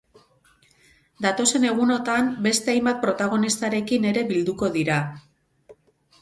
[1.25, 4.99] Datozen egunotan beste hainbat protagonistarekin ere bilduko dira.